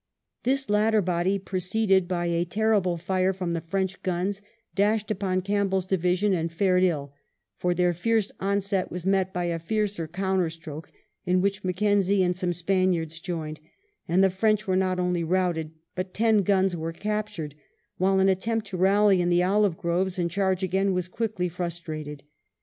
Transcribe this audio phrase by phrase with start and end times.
[0.41, 4.41] This latter body, preceded by a terrible fire from the French guns,
[4.73, 7.13] dashed upon Campbell's division and fared ill,
[7.55, 10.87] for their fierce onset was met by a fiercer counterstroke,
[11.23, 13.59] in which Mackenzie and some Spaniards joined,
[14.07, 17.53] and the French were not only routed, but ten guns were captured,
[17.99, 22.23] while an attempt to rally in the olive groves and charge again was quickly frustrated.